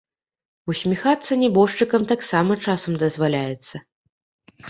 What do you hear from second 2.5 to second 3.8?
часам дазваляецца.